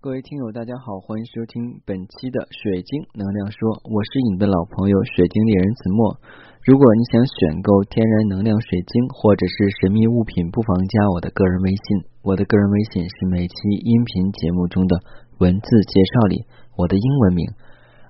[0.00, 6.14] 各位听友，大家好，欢迎收听本期的水晶能量说，我是你的老朋友水晶猎人子墨。
[6.62, 15.02] 如果你想选购天然能量水晶或者是神秘物品，不妨加我的个人微信，我的个人微信是每期音频节目中的
[15.42, 16.46] 文字介绍里
[16.78, 17.50] 我的英文名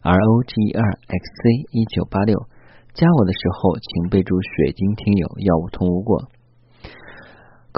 [0.05, 2.36] R O G E R X C 一九八六。
[2.93, 6.29] 加我的时候，请备注水晶听友，要无通无过。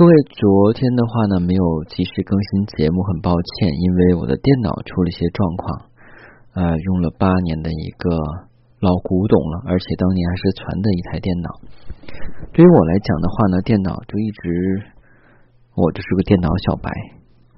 [0.00, 5.92] 各位，昨天的话呢，没有及时更新节目，很抱歉，因为我的电脑出了一些状况，
[6.56, 8.08] 啊，用了八年的一个
[8.80, 11.48] 老古董了，而且当年还是传的一台电脑。
[12.56, 14.48] 对于我来讲的话呢，电脑就一直，
[15.76, 16.88] 我就是个电脑小白，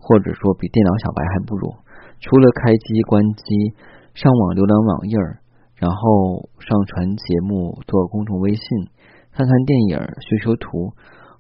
[0.03, 1.71] 或者说比电脑小白还不如。
[2.19, 3.71] 除了开机、关机、
[4.19, 5.15] 上网浏览网页，
[5.79, 8.67] 然后上传节目、做公众微信、
[9.31, 10.91] 看看电影、修修图。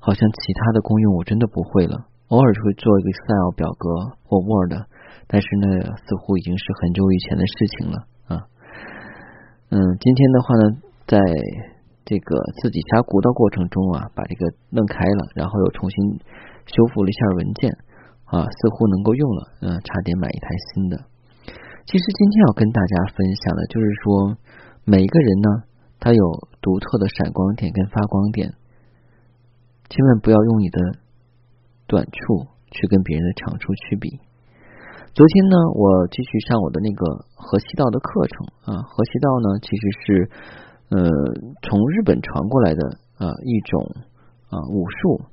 [0.02, 1.94] 好像其他的功用我真的不会了，
[2.26, 4.74] 偶尔会做一个 Excel 表格或 Word，
[5.30, 8.32] 但是那似乎已经是很久以前的事情了啊。
[9.70, 10.64] 嗯，今天的话呢，
[11.06, 11.22] 在
[12.02, 16.18] 这个自己加鼓捣过程中啊，把这个弄开了，然后又重新
[16.66, 17.70] 修复了一下文件
[18.26, 20.98] 啊，似乎能够用了，嗯，差点买一台新的。
[21.86, 24.36] 其实今天要跟大家分享的就是说，
[24.82, 25.48] 每一个人呢，
[26.00, 26.22] 他有
[26.60, 28.50] 独特的闪光点跟发光点。
[29.92, 30.80] 千万不要用你的
[31.86, 34.08] 短处去跟别人的长处去比。
[35.12, 37.04] 昨天呢，我继续上我的那个
[37.36, 38.80] 河西道的课程啊。
[38.88, 40.06] 河西道呢，其实是
[40.88, 40.96] 呃
[41.60, 42.80] 从日本传过来的
[43.20, 43.84] 啊一种
[44.48, 45.28] 啊武术，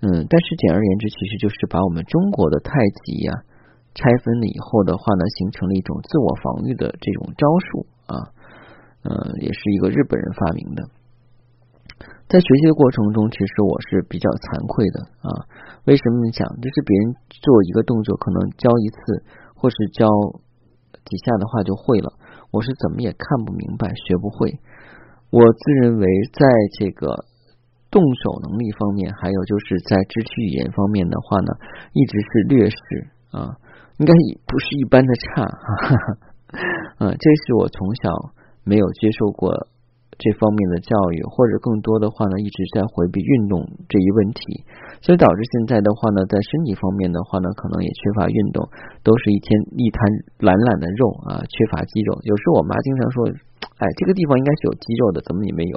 [0.00, 2.72] 嗯，但是简而言之，其实就是把我们中国的太
[3.04, 3.44] 极呀
[3.92, 8.14] 拆分了以后的话呢，形成了一种自我防御的这种招数啊，
[9.04, 9.12] 嗯，
[9.44, 10.80] 也是一个日本人发明的。
[12.28, 15.48] 在学习的过程中，其实我是比较惭愧的啊。
[15.88, 16.44] 为什么讲？
[16.60, 19.24] 就是别人做一个动作，可能教一次
[19.56, 20.04] 或是教
[21.08, 22.12] 几下的话就会了，
[22.52, 24.60] 我是怎么也看不明白，学不会。
[25.32, 26.04] 我自认为
[26.36, 26.44] 在
[26.76, 27.24] 这个
[27.88, 31.56] 动手能力方面，还有就是在肢体语言方面的话呢，
[31.96, 32.76] 一直是劣势
[33.32, 33.56] 啊，
[33.96, 34.12] 应该
[34.44, 35.48] 不是一般的差。
[37.00, 38.12] 嗯，这是我从小
[38.68, 39.48] 没有接受过。
[40.18, 44.66] 这方面的教育，或者更多的话呢，一直在回避运动这一问题，
[45.00, 48.66] 所以导致现在的话呢，在身体方面的话呢，可能也缺乏运动，
[49.06, 50.02] 都是一天一滩
[50.42, 52.18] 懒懒的肉啊，缺乏肌肉。
[52.26, 53.30] 有时候我妈经常说
[53.78, 55.74] ：“哎，这个地方应该是有肌肉的，怎么你没有？”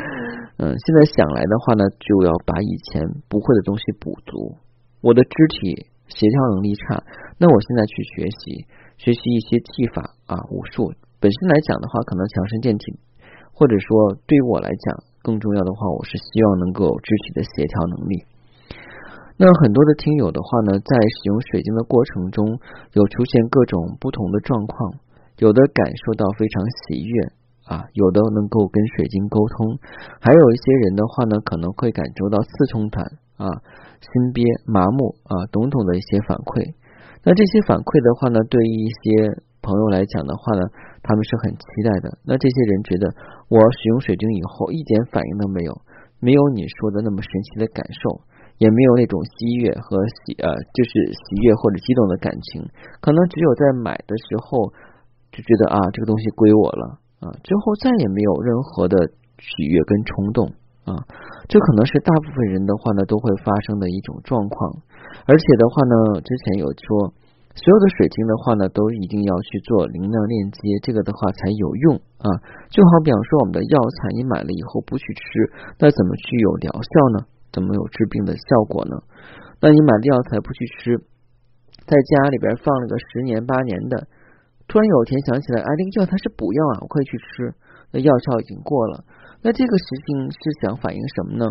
[0.56, 4.56] 嗯，现在想来的话呢，就要把以前不会的东西补足。
[5.04, 7.04] 我的肢体协调能力差，
[7.36, 8.64] 那我现在去学习
[8.96, 12.96] 学习一些技法啊，武术本身来讲的话，可能强身健体。
[13.60, 18.24] 或者说，对于我来讲，更重要的话，我是希望能够有肢体的协调能力。
[19.36, 22.56] 那很多的听友的话呢，在使用水晶的过程中，
[22.96, 24.96] 有出现各种不同的状况，
[25.36, 27.14] 有的感受到非常喜悦
[27.68, 29.76] 啊，有的能够跟水晶沟通，
[30.24, 33.04] 还有一些人的话呢，可能会感受到四冲坦
[33.36, 33.44] 啊、
[34.00, 36.72] 心憋、麻木啊等等的一些反馈。
[37.28, 40.64] 那这些反馈的话呢，对于一些朋友来讲的话呢，
[41.02, 42.18] 他们是很期待的。
[42.24, 43.08] 那这些人觉得，
[43.48, 45.72] 我使用水晶以后一点反应都没有，
[46.20, 48.20] 没有你说的那么神奇的感受，
[48.58, 52.68] 也没有那种喜悦和喜呃，就是喜悦或者激动的感情。
[53.00, 54.68] 可能只有在买的时候
[55.32, 56.84] 就觉得啊，这个东西归我了
[57.24, 58.96] 啊，之后再也没有任何的
[59.40, 60.52] 喜悦跟冲动
[60.84, 61.00] 啊。
[61.48, 64.84] 这可能是大部分人的话呢，都会发生的一种状况。
[65.24, 67.14] 而且的话呢，之前有说。
[67.50, 72.30] 所有的水晶的话呢，都一定要去做灵量链接，这个的话才有用啊。
[72.70, 75.22] 就好比方说我们的药材，你买了以后不去吃，
[75.78, 77.26] 那怎么去有疗效呢？
[77.50, 79.02] 怎么有治病的效果呢？
[79.58, 80.96] 那你买的药材不去吃，
[81.84, 84.06] 在家里边放了个十年八年的，
[84.70, 87.52] 突然有一天想起来，哎，那个药材是补药啊，我可以去吃，
[87.90, 89.02] 那药效已经过了。
[89.42, 91.50] 那这个事情是想反映什么呢？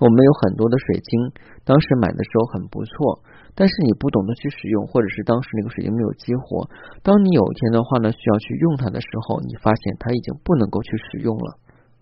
[0.00, 1.30] 我们有很多的水晶，
[1.68, 3.20] 当时买的时候很不错。
[3.54, 6.68] 但是你不懂得去使用，或者是当时那个水晶没有激活，
[7.02, 11.48] 当你有一天的话呢，需要去用它的时候，你发现它已经不能够去使用了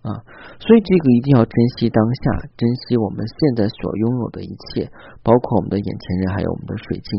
[0.02, 0.16] 啊！
[0.58, 4.88] 所以这个一定要珍惜当下，珍惜我们现在所拥有的一切，
[5.22, 7.10] 包括我们的眼前人，还有我们的水晶。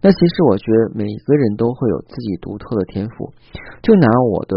[0.00, 3.32] 那其实我觉得每个人都会有自己独特的天赋。
[3.82, 4.56] 就拿我的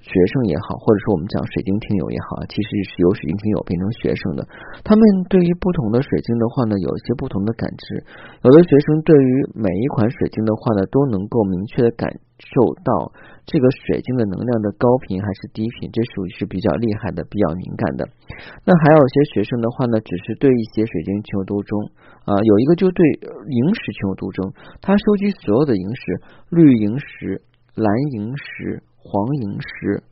[0.00, 4.40] 学生也好，或者说我们讲水晶听友也好，其实是由水晶听友变成学生的。
[4.80, 8.00] 他们对于不同的水晶的话呢，有一些不同的感知。
[8.40, 12.08] 有的学生对于每一款水晶的话呢，都能够明确的感
[12.40, 13.12] 受到
[13.44, 18.08] 这个水晶的能量的高频还是低频，这属于是比较厉害的、比较敏感的。
[18.64, 21.76] 那还有些学生的话呢，只是对一些水晶情有独钟
[22.24, 24.48] 啊，有一个就对萤石情有独钟，
[24.80, 26.02] 他收集所有的萤石，
[26.48, 27.44] 绿萤石、
[27.76, 27.86] 蓝
[28.16, 28.82] 萤石。
[29.02, 30.04] 黄萤石，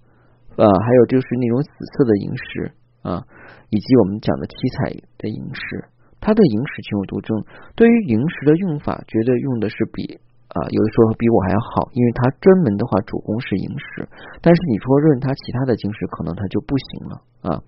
[0.57, 2.73] 啊，还有就是那种紫色的萤石
[3.05, 3.23] 啊，
[3.69, 5.85] 以及我们讲的七彩的萤石，
[6.19, 7.45] 它的萤石情有独钟。
[7.77, 10.19] 对于萤石的用法，绝对用的是比
[10.49, 14.09] 啊，有的时候比我还要好，因为它专门的话主攻是萤石。
[14.41, 17.15] 但是你说润它其他的晶石，可能它就不行了
[17.45, 17.61] 啊。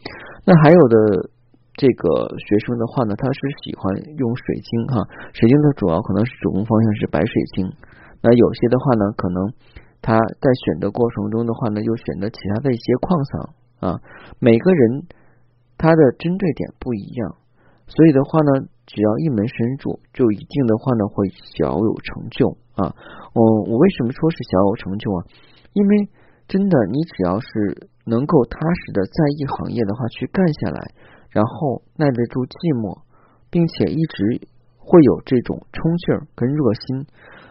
[0.49, 1.29] 那还有的
[1.77, 5.05] 这个学生的话呢，他是喜欢用水晶哈，
[5.37, 7.69] 水晶的主要可能是主攻方向是白水晶。
[8.25, 9.53] 那有些的话呢，可能。
[10.03, 14.01] 他在选择过程中的话呢，又选择其他的一些矿藏啊。
[14.39, 15.05] 每个人
[15.77, 17.37] 他的针对点不一样，
[17.87, 22.95] 所以的话呢，只要一门深入，就一定的话呢会小有成就啊。
[23.35, 25.25] 我我为什么说是小有成就啊？
[25.73, 26.09] 因为
[26.49, 30.81] 真的，你只要是能够踏实的在一行业的话去干下来，
[31.31, 33.03] 然后耐得住寂寞，
[33.51, 37.07] 并且一直会有这种冲劲儿跟热心。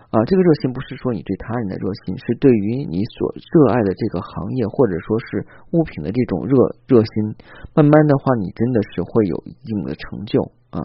[0.10, 6.58] 啊，这个热心不是说你对他人的热心，是对于你所热爱的这个行业或者说是物品的这种热
[6.90, 7.38] 热心。
[7.78, 10.42] 慢慢的话，你真的是会有一定的成就
[10.74, 10.82] 啊，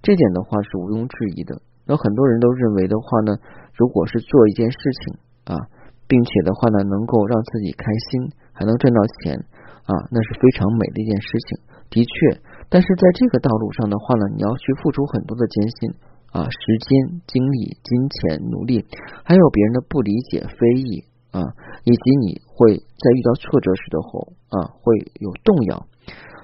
[0.00, 1.60] 这点的话是毋庸置疑的。
[1.84, 3.36] 那很多人都认为的话呢，
[3.76, 5.60] 如果是做一件事情啊，
[6.08, 9.36] 并且的话呢，能够让自己开心，还能赚到钱
[9.84, 11.60] 啊，那是非常美的一件事情。
[11.92, 12.40] 的确，
[12.72, 15.92] 但是在这个道路上的话呢，你要去付出很多的艰辛。
[16.34, 18.82] 啊，时间、精力、金钱、努力，
[19.22, 21.38] 还有别人的不理解、非议啊，
[21.86, 25.86] 以及你会在遇到挫折时的后啊，会有动摇。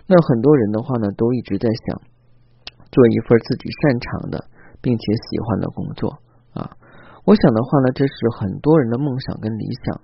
[0.06, 2.00] 那很多人的话呢，都一直在想
[2.90, 4.46] 做一份自己擅长的，
[4.80, 6.22] 并且喜欢的工作
[6.54, 6.70] 啊。
[7.26, 10.00] 我想的话呢，这是很多人的梦想跟理想。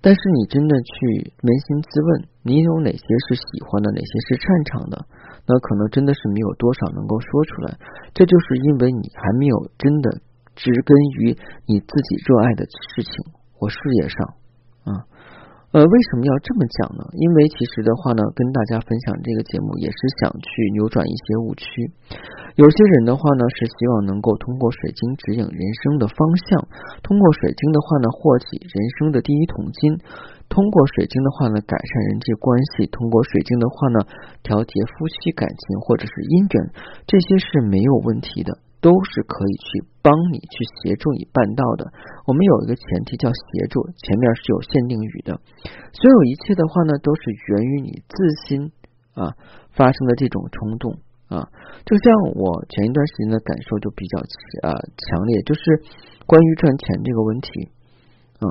[0.00, 5.06] 但是你真的去扪心自问，你有哪些是喜欢的，哪些是擅长的？
[5.48, 7.78] 那可能真的是没有多少能够说出来，
[8.12, 10.20] 这就是因为你还没有真的
[10.54, 11.32] 植根于
[11.64, 14.18] 你自己热爱的事情或事业上
[14.84, 15.08] 啊。
[15.68, 17.04] 呃，为什么要这么讲呢？
[17.12, 21.92] 因为其实的话呢，跟大家分享这个节目也是想去扭转一些误区。
[22.56, 26.16] 有些人的话呢，是希望能够通过水晶指引人生的方
[26.48, 26.68] 向，
[27.04, 30.00] 通过水晶的话呢，获取人生的第一桶金；
[30.48, 33.98] 通过水晶的话呢，改善人际关系；通过水晶的话呢，
[34.42, 36.72] 调节夫妻感情或者是姻缘，
[37.06, 38.58] 这些是没有问题的。
[38.80, 41.90] 都是可以去帮你去协助你办到的。
[42.30, 45.34] 我们有一个前提叫协助，前面是有限定语的。
[45.90, 48.14] 所有一切的话呢，都是源于你自
[48.46, 48.70] 心
[49.18, 49.34] 啊
[49.74, 50.94] 发生的这种冲动
[51.26, 51.50] 啊。
[51.82, 54.22] 就像我前一段时间的感受就比较
[54.62, 55.82] 啊强烈，就是
[56.30, 57.50] 关于赚钱这个问题
[58.38, 58.46] 啊。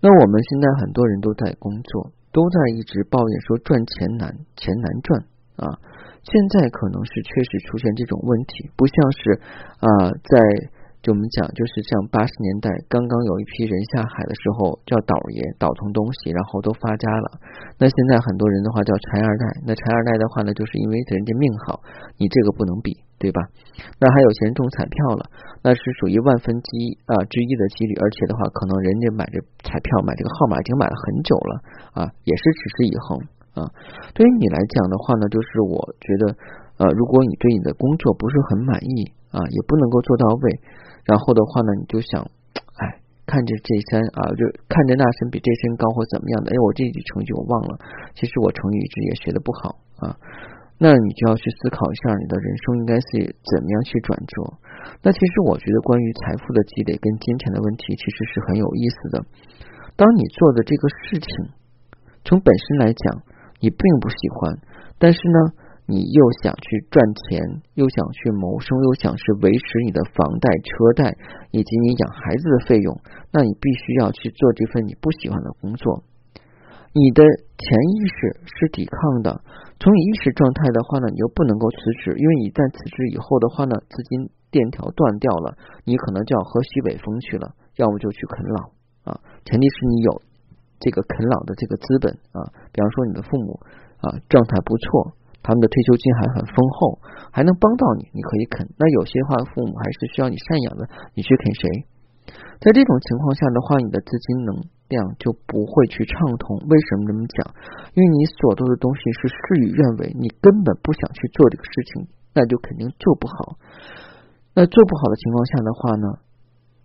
[0.00, 5.24] 那我们现在很多人都在工作，都在一直抱怨说赚钱难，钱难赚
[5.56, 5.78] 啊。
[6.22, 9.40] 现在可能是确实出现这种问题，不像是
[9.80, 9.88] 啊，
[10.24, 10.40] 在
[11.00, 17.40] 就我们讲，就是像八十年代刚刚有一批人下海的时候，叫倒爷倒腾东西，然后都发家了。
[17.80, 21.80] 那现在很多人的话叫财二代，那财二代的话呢，就是因为人家命好，
[22.20, 23.40] 你这个不能比，对吧？
[23.96, 25.24] 那还有些人中彩票了，
[25.64, 31.52] 那是属于万分之一啊之一的几率，而且的话，可能人家买这彩票买这个号码已经买了很久了
[31.96, 33.24] 啊，也是持之以恒。
[33.50, 33.66] 啊，
[34.14, 36.24] 对于你来讲的话呢，就是我觉得，
[36.78, 40.60] 呃，如果你对你的工作不是很满意啊，也不能够做到位，
[41.10, 42.22] 然后的话呢，你就想，
[42.78, 47.74] 哎，看着这山啊，就看着那山比这山高或怎么样的，哎，我这句成语我忘了，
[48.14, 49.74] 其实我成语一直也学的不好
[50.06, 50.14] 啊，
[50.78, 54.34] 那你就要去思考一下，你的人生应该是怎么样去转折。
[55.02, 59.26] 那其实我觉得，关于财富的积累跟金钱的问题，其实是很有意思的。
[59.98, 61.30] 当你做的这个事情，
[62.24, 63.22] 从本身来讲，
[63.60, 64.56] 你并不喜欢，
[64.96, 65.38] 但是呢，
[65.90, 67.42] 你又想去赚钱，
[67.74, 71.18] 又想去谋生，又想去维持你的房贷、车贷
[71.50, 72.94] 以及你养孩子的费用，
[73.34, 76.04] 那你必须要去做这份你不喜欢的工作。
[76.94, 77.26] 你的
[77.58, 79.42] 潜意识是抵抗的，
[79.82, 88.70] 从你意识状态的话呢，你又不能够辞职，因为一旦辞职以后的话呢，资金链条断掉了，你可能就要喝西北风去了，要么就去啃老
[89.10, 89.20] 啊。
[89.44, 90.22] 前提是你有。
[90.80, 92.40] 这个啃老的这个资本啊，
[92.72, 93.60] 比方说你的父母
[94.00, 97.00] 啊状态不错，他们的退休金还很丰厚，
[97.32, 98.68] 还能帮到你，你可以啃。
[98.76, 101.64] 那有些话父母还是需要你赡养的，你去啃谁？
[102.60, 104.52] 在这种情况下的话，你的资金能
[104.92, 106.60] 量就不会去畅通。
[106.68, 107.40] 为什么这么讲？
[107.96, 112.06] 因为你所做的东西是事与愿违，你根本不想去做这个事情，
[112.36, 113.56] 那就肯定做不好。
[114.52, 116.06] 那做不好的情况下的话呢，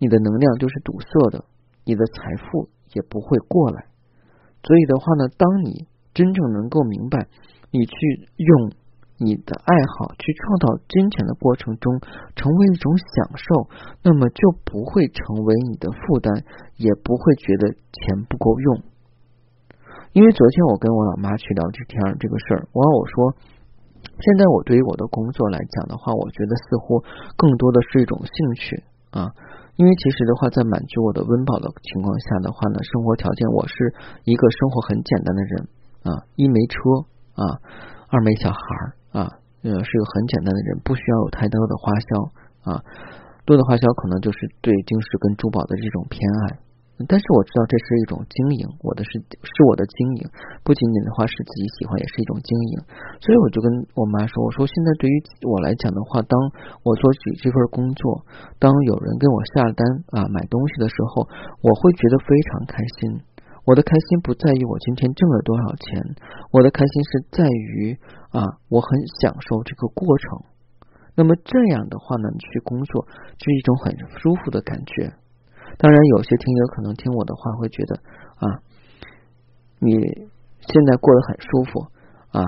[0.00, 1.44] 你的能量就是堵塞的，
[1.84, 3.86] 你的财富也不会过来。
[4.64, 7.28] 所以的话呢，当你真正能够明白，
[7.70, 7.94] 你去
[8.36, 8.72] 用。
[9.18, 11.88] 你的爱好去创造金钱的过程中，
[12.36, 13.64] 成为一种享受，
[14.04, 16.44] 那么就不会成为你的负担，
[16.76, 18.84] 也不会觉得钱不够用。
[20.12, 23.32] 因为昨天我跟我老妈去聊这天这个事儿，我我说，
[24.20, 27.00] 现在我对于我的工作来讲的话，我觉得似乎
[27.40, 28.84] 更多的是一种兴趣
[29.16, 29.32] 啊。
[29.80, 33.96] 因为其实的话，在满足我的温饱的情况下的话呢，生活条件我是
[34.28, 35.68] 一个生活很简单的人
[36.04, 37.60] 啊，一没车啊，
[38.08, 38.84] 二没小孩儿。
[39.16, 39.24] 啊，
[39.64, 42.08] 呃，是个很简单的人，不需要有太多的花销
[42.68, 42.84] 啊，
[43.46, 46.60] 多的花销可能就是对晶石跟珠宝的这种偏爱。
[47.08, 50.28] 但是我知道这是一种经营，我的是是我的经营，
[50.64, 52.74] 不仅仅的话是自己喜欢，也是一种经营。
[53.20, 56.36] 所以我就跟我妈说，我说现在对于我来讲的话，当
[56.84, 58.24] 我做起这份工作，
[58.60, 59.80] 当有人给我下单
[60.12, 61.28] 啊买东西的时候，
[61.60, 63.20] 我会觉得非常开心。
[63.66, 66.14] 我的开心不在于我今天挣了多少钱，
[66.52, 67.98] 我的开心是在于
[68.30, 70.46] 啊，我很享受这个过程。
[71.16, 73.90] 那么这样的话呢，你去工作就是一种很
[74.22, 75.10] 舒服的感觉。
[75.78, 77.96] 当然，有些听友可能听我的话会觉得
[78.38, 78.46] 啊，
[79.80, 79.98] 你
[80.60, 81.90] 现在过得很舒服
[82.30, 82.46] 啊，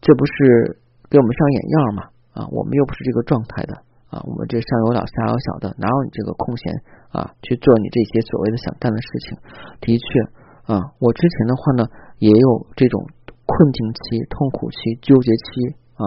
[0.00, 0.78] 这不是
[1.10, 2.02] 给我们上眼药吗？
[2.34, 3.74] 啊，我们又不是这个状态的
[4.14, 6.72] 啊，我们这上有老下有小的，哪有你这个空闲
[7.10, 9.38] 啊去做你这些所谓的想干的事情？
[9.80, 10.41] 的确。
[10.64, 11.84] 啊，我之前的话呢，
[12.18, 13.06] 也有这种
[13.46, 16.04] 困境期、痛苦期、纠结期啊。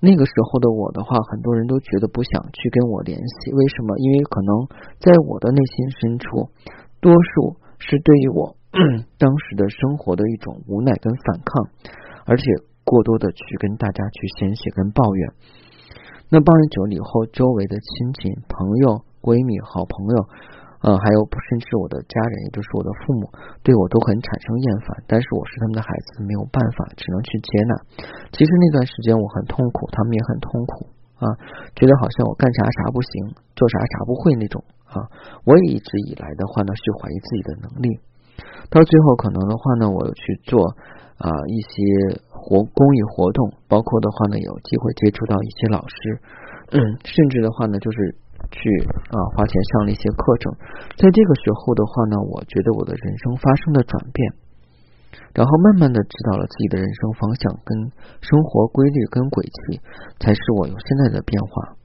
[0.00, 3.98] 那个时候的我的话，很多人都觉得不想去跟我联系，为什么？
[3.98, 4.64] 因为可能
[4.98, 6.48] 在我的内心深处，
[7.00, 8.56] 多数是对于我
[9.18, 11.68] 当时的生活的一种无奈跟反抗，
[12.24, 12.44] 而且
[12.84, 15.32] 过多的去跟大家去宣泄跟抱怨。
[16.30, 20.24] 那抱怨久了以后，周围的亲戚、朋友、闺蜜、好朋友。
[20.80, 23.28] 呃，还有甚至我的家人，也就是我的父母，
[23.60, 24.96] 对我都很产生厌烦。
[25.04, 27.72] 但是我是他们的孩子，没有办法，只能去接纳。
[28.32, 30.88] 其实那段时间我很痛苦，他们也很痛苦
[31.20, 31.36] 啊，
[31.76, 33.12] 觉得好像我干啥啥不行，
[33.52, 35.04] 做啥啥不会那种啊。
[35.44, 38.00] 我也一直以来的话呢，是怀疑自己的能力。
[38.72, 40.64] 到最后可能的话呢，我去做
[41.20, 46.20] 啊一些活公益活动，包括的话呢，有机会接触到一些老师，
[46.72, 48.16] 嗯，甚至的话呢，就是。
[48.48, 48.58] 去
[49.12, 50.52] 啊，花钱上了一些课程，
[50.96, 54.32] 在这个时候的话呢，我觉得我的人生发生了转变，
[55.36, 57.92] 然后慢慢的知道了自己的人生方向跟
[58.24, 59.80] 生活规律跟轨迹，
[60.18, 61.76] 才是我有现在的变化。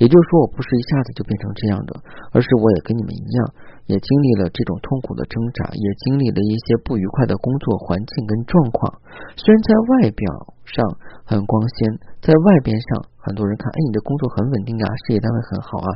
[0.00, 2.00] 也就是说，我不是一下子就变成这样的，
[2.32, 3.52] 而是我也跟你们一样。
[3.84, 9.02] 也经历了这种痛苦的挣扎，也经历了一些不愉快的工作环境跟状况。
[9.36, 10.86] 虽然在外表上
[11.24, 15.88] 很光鲜，在外边上很多人看，哎，你的工作很稳定啊，事业单位很好啊，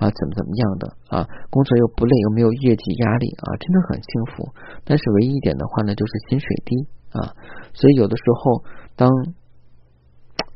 [0.00, 1.16] 啊，怎么怎么样的啊，
[1.50, 4.48] 工作又不累，又没有业绩压力啊，真的很幸福。
[4.84, 6.76] 但是唯一一点的话呢，就是薪水低
[7.12, 7.36] 啊，
[7.72, 8.64] 所以有的时候，
[8.96, 9.08] 当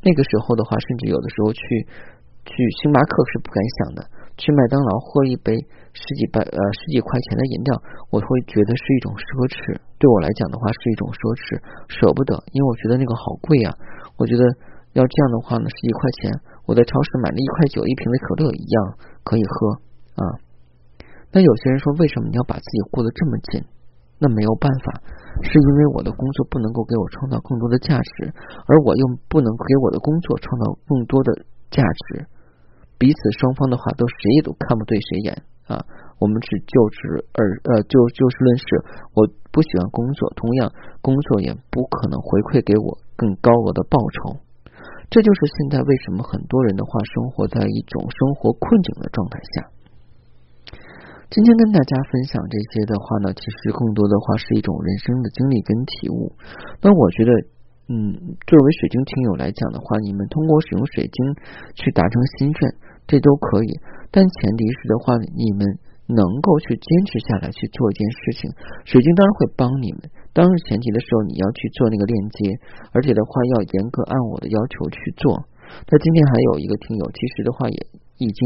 [0.01, 1.61] 那个时候的话，甚至有的时候去
[2.45, 4.01] 去星巴克是不敢想的。
[4.37, 5.57] 去麦当劳喝一杯
[5.93, 7.81] 十几百呃十几块钱的饮料，
[8.11, 9.81] 我会觉得是一种奢侈。
[9.97, 11.57] 对我来讲的话，是一种奢侈，
[11.89, 13.73] 舍不得，因为我觉得那个好贵啊。
[14.17, 14.41] 我觉得
[14.93, 16.33] 要这样的话呢，是一块钱，
[16.69, 18.77] 我在超市买了一块九一瓶的可乐一样
[19.25, 19.55] 可以喝
[20.21, 20.23] 啊。
[21.33, 23.65] 那有些人说，为什么你要把自己过得这么紧？
[24.17, 25.01] 那没有办法，
[25.45, 28.33] 是因为我的工作不能够给我创造更多的价值，
[28.65, 32.25] 而我又不能给我的工作创造更多的价值。
[32.97, 35.85] 彼此双方的话都谁也都看不对谁眼啊！
[36.17, 38.65] 我们只就事而呃就就事论事。
[39.13, 40.69] 我不喜欢工作，同样
[41.01, 44.37] 工作也不可能回馈给我更高额的报酬。
[45.09, 49.73] 这就是现在为什么很多人的话生活在一种生活困境的状态下。
[51.33, 56.37] 今天跟大家分享这些的话呢，其实更多的话是一种人生的经历跟体悟。
[56.85, 57.33] 那我觉得。
[57.89, 58.11] 嗯，
[58.43, 61.15] 作为水晶听友来讲的话，你们通过使用水晶
[61.73, 62.75] 去达成心愿，
[63.07, 63.79] 这都可以。
[64.11, 65.63] 但前提是的话，你们
[66.07, 68.51] 能够去坚持下来去做一件事情，
[68.87, 70.07] 水晶当然会帮你们。
[70.31, 72.55] 当然前提的时候，你要去做那个链接，
[72.93, 75.43] 而且的话要严格按我的要求去做。
[75.91, 77.77] 那今天还有一个听友，其实的话也
[78.23, 78.39] 已经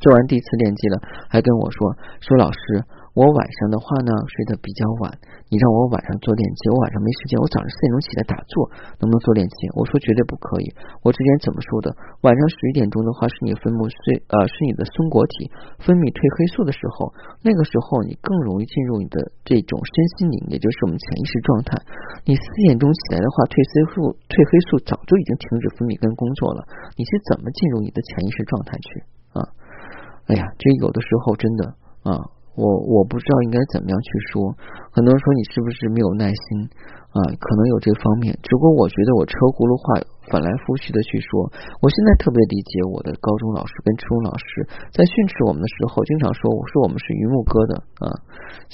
[0.00, 0.96] 做完第一次链接了，
[1.30, 2.84] 还跟我说说老师，
[3.14, 5.16] 我晚上的话呢睡得比较晚，
[5.48, 8.68] 你让我晚上做练习，我晚上没时间，我早上四点钟起来打坐，
[9.00, 9.56] 能不能做练习？
[9.72, 10.68] 我说绝对不可以。
[11.00, 11.88] 我之前怎么说的？
[12.20, 15.48] 晚上十一点钟的话是你分泌睡呃是你的松果体
[15.80, 21.80] 分泌褪黑素的时候，那个时候你更容易进入你的这种身心灵，也就是我们潜意识状态。
[22.28, 26.60] 你四点钟起来的话，褪黑素褪黑素早就已经停止分泌跟工作了，
[26.96, 28.88] 你是怎么进入你的潜意识状态去
[29.32, 29.40] 啊？
[30.28, 31.62] 哎呀，这有的时候真的
[32.04, 32.36] 啊。
[32.58, 34.50] 我我不知道应该怎么样去说，
[34.90, 36.66] 很多人说你是不是没有耐心
[37.14, 37.22] 啊？
[37.38, 38.34] 可能有这方面。
[38.42, 41.46] 只不过我觉得我车轱辘话反来覆去的去说，
[41.78, 48.10] 我现在特别理解我的高中老师跟初中老师在训斥我们的时候，经常说我说我们是榆木疙瘩啊。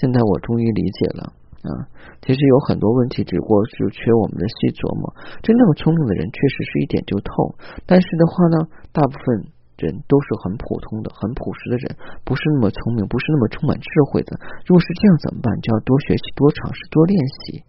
[0.01, 1.37] 现在我终于理解了
[1.69, 1.85] 啊，
[2.25, 5.13] 其实有很多问题，只不过是缺我们的细琢磨。
[5.45, 7.53] 真正聪明的人确实是一点就透，
[7.85, 8.57] 但是的话呢，
[8.97, 9.53] 大部分。
[9.79, 14.39] 人都是很普通的、很朴实的人，不是那么聪明，不是那么充满智慧的。
[14.67, 15.51] 如果是这样怎么办？
[15.61, 17.65] 就要多学习、多尝试、多练习。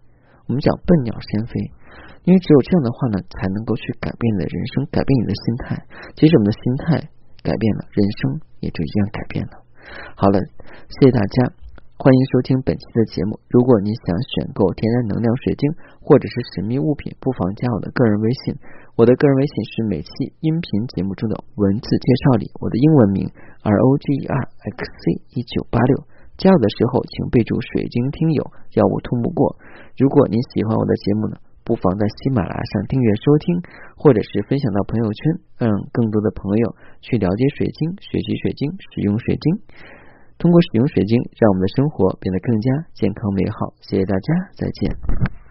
[0.46, 1.58] 我们讲笨鸟先飞，
[2.22, 5.82] 因为只有这样的话呢，才能够去改变你的人生，改变你的心态。
[6.14, 6.84] 其实我们的心态
[7.42, 9.58] 改变了，人生也就一样改变了。
[10.14, 10.38] 好了，
[10.86, 11.66] 谢谢大家。
[11.98, 13.40] 欢迎收听本期的节目。
[13.48, 15.64] 如果你想选购天然能量水晶
[15.98, 18.54] 或者是神秘物品，不妨加我的个人微信。
[18.96, 20.08] 我的个人微信是每期
[20.40, 23.28] 音频节目中的文字介绍里我的英文名
[23.60, 26.08] R O G E R X C 一九八六。
[26.40, 28.40] 加我的时候请备注“水晶听友”，
[28.72, 29.60] 要我通不过。
[30.00, 33.60] 如果您喜欢我的节目呢，不妨在喜马拉雅上订阅收听，
[34.00, 35.20] 或者是分享到朋友圈，
[35.60, 39.60] 让更多的朋友去了解水晶、学习水晶、使用水晶。
[40.40, 43.76] 通过使用水晶，让我们的生活变得更加健康美好。
[43.84, 45.45] 谢谢大家，再见。